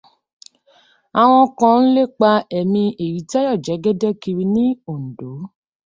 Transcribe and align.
Àwọn 1.21 1.43
kan 1.59 1.77
ń 1.79 1.85
lépa 1.95 2.31
ẹ̀mí 2.59 2.83
Èyítáyò 3.03 3.53
Jégédé 3.65 4.09
kiri 4.21 4.45
ní 4.55 4.65
Òǹdó. 4.91 5.31